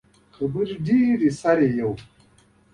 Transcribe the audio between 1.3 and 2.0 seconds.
سر یی یو